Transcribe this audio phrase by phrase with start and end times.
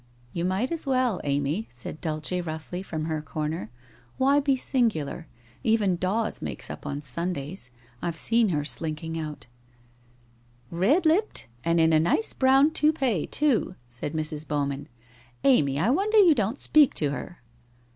[0.33, 3.69] You might as well, Amy,' said Dulce roughly, from her corner.
[3.93, 5.27] * Why be singular?
[5.63, 7.69] Even Dawes makes up on Sundays.
[8.01, 9.45] I have seen her slinking out
[10.71, 14.47] ''Red lipped and in a nice brown toupee, too,' said Mrs.
[14.47, 14.89] Bowman,'
[15.43, 17.39] Amy, I wonder you don't speak to her.'